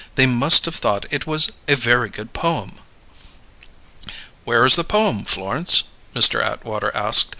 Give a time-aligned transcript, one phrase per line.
[0.15, 2.79] They must have thought it was a very good poem."
[4.45, 6.43] "Where is the poem, Florence?" Mr.
[6.43, 7.29] Atwater asked.